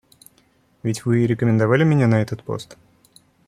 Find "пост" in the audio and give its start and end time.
2.41-2.75